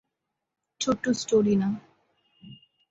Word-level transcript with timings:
ছোট্টো 0.81 1.09
স্টোরি 1.13 1.55
না। 1.55 1.69